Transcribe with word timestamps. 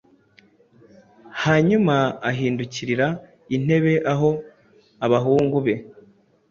Hanyuma 1.43 1.95
ahindukirira 2.29 3.07
intebe 3.55 3.93
aho 4.13 4.29
abahungu 5.05 5.57
be 5.65 5.75